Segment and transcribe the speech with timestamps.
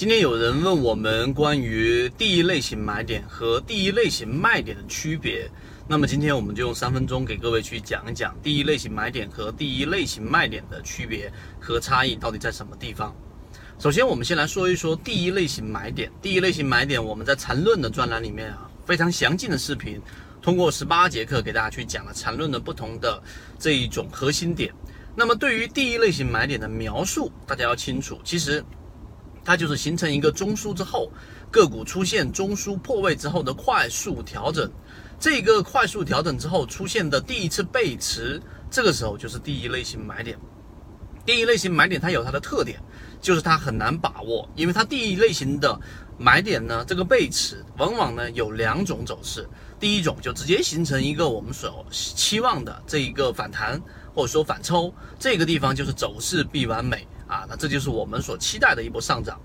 [0.00, 5.46] 今天有人问我们关于第一类型买点和第一类型卖点的区别，
[5.86, 13.14] 那么今天我们就用三分钟给各位去讲一讲第一类型买点和第一类型卖点的区别和差异到底在什么地方。
[13.78, 16.10] 首先，我们先来说一说第一类型买点。
[16.22, 20.00] 第一类型买点，我们在缠论的专栏里面啊，非常详尽的视频，
[20.40, 23.22] 通过十八节课给大家去讲了缠论的不同的
[23.58, 24.72] 这一种核心点。
[25.14, 28.64] 那么对于第一类型买点的描述，大家要清楚，其实。
[29.44, 31.10] 它就是形成一个中枢之后，
[31.50, 34.70] 个股出现中枢破位之后的快速调整，
[35.18, 38.40] 这个快速调整之后出现的第一次背驰，
[38.70, 40.38] 这个时候就是第一类型买点。
[41.26, 42.80] 第一类型买点它有它的特点，
[43.20, 45.78] 就是它很难把握，因为它第一类型的
[46.18, 49.46] 买点呢，这个背驰往往呢有两种走势，
[49.78, 53.80] 第一种就直接形成一个我们所期望的这一个反弹
[54.14, 57.06] 或者说反抽，这个地方就是走势必完美。
[57.30, 59.40] 啊，那这就是我们所期待的一波上涨。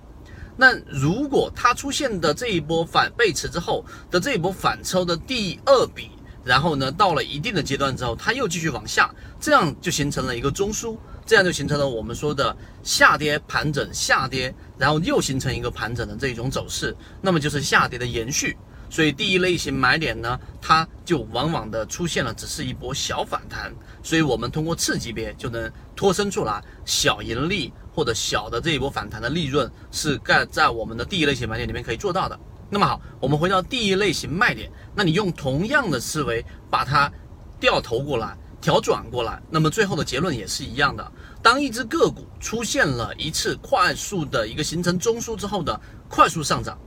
[0.58, 6.10] 那如果它出现的这一波反背驰之后的这一波反抽的第二笔，
[6.44, 18.58] 然后呢，到了一定的阶段之后，它又继续往下，这样就形成了一个中枢，这样就形成了我们说的下跌盘整下跌，然后又形成一个盘整的这一种走势，那么就是下跌的延续。
[18.96, 32.40] 所以第一类型买点呢，它就往往的出现了只是一波小反弹，所以我们通过次级别就能脱身出来，小盈利或者小的这一波反弹的利润是盖在我们的第一类型买点里面可以做到的。
[32.70, 37.12] 那么好，我们回到第一类型卖点，那你用同样的思维把它
[37.60, 41.12] 掉头过来，调转过来，那么最后的结论也是一样的。
[41.44, 46.80] 当一只个股出现了一次快速的一个形成中枢之后的快速上涨。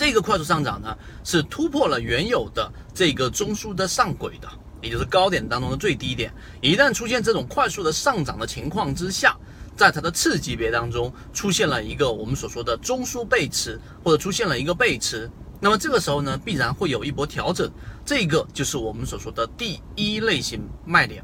[0.00, 4.48] 这个快速上涨呢，是突破了原有的这个中枢的上轨的，
[4.80, 6.32] 也就是高点当中的最低点。
[6.62, 9.36] 一旦出现这种快速的上涨的情况之下，
[9.76, 17.70] 在它的次级别当中出现了一个我们所说的中枢背驰，或者出现了一个背驰，那么这个时候呢，必然会有一波调整。
[18.02, 21.22] 这个就是我们所说的第一类型卖点。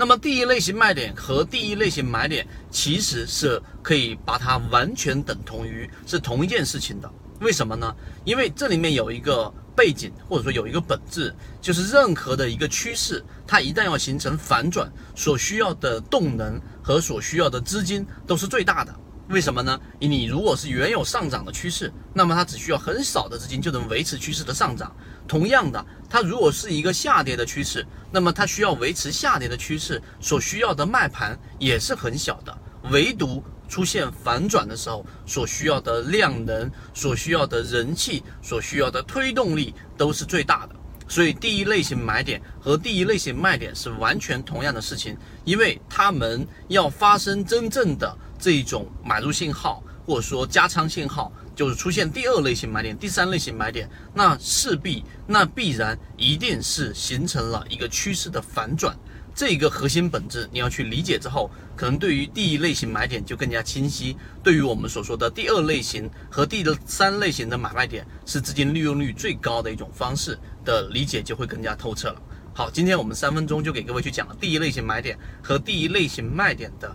[0.00, 7.12] 那么第一类型卖点和第一类型买点其实是可以把它完全等同于是同一件事情的。
[7.40, 7.94] 为什么呢？
[8.24, 18.94] 因为这里面有一个背景，或者说有一个本质，就是任何的一个趋势，它一旦要形成反转，所需要的动能和所需要的资金都是最大的。
[19.30, 19.80] 为什么呢？
[20.00, 24.92] 你如果是原有上涨的趋势，那么它只需要很少的资金就能维持趋势的上涨。
[25.28, 32.58] 同样的，它如果是一个下跌的趋势，那么它需要维持下跌的趋势所需要的卖盘也是很小的。
[32.90, 40.74] 唯独出现反转的时候，所需要的量能、所需要的人气、所需要的推动力都是最大的。
[41.06, 58.96] 所以，第一类型买点和第一类型卖点是完全同样的事情，因为他们要发生真正的这一种买入信号，或者说加仓信号，就是出现第二类型买点、第三类型买点，那势必那必然一定是形成了一个趋势的反转。
[59.32, 72.20] 这个核心本质，你要去理解之后，可能对于第一类型买点就更加清晰；对于我们所说的第二类型和第三类型的买卖点，是资金利用率最高的一种方式的理解就会更加透彻了。
[72.52, 76.94] 好，今天我们三分钟就给各位去讲了第一类型买点和第一类型卖点的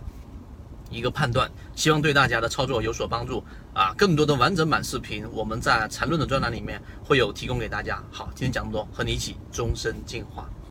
[0.90, 3.42] 一个判断，希望对大家的操作有所帮助
[3.74, 3.92] 啊！
[3.96, 8.02] 更多的完整版视频，我们在缠论的专栏里面会有提供给大家。
[8.10, 10.48] 好，今天讲这么多，和你一起终身进化。